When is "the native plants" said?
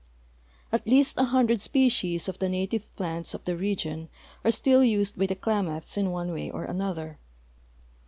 2.39-3.35